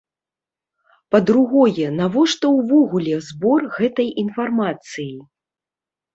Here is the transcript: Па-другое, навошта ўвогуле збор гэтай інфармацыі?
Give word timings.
Па-другое, 1.15 1.85
навошта 1.99 2.45
ўвогуле 2.57 3.13
збор 3.27 3.61
гэтай 3.77 4.07
інфармацыі? 4.25 5.09